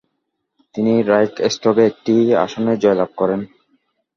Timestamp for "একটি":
1.85-2.13